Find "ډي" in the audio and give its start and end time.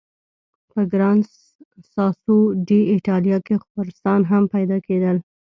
2.67-2.79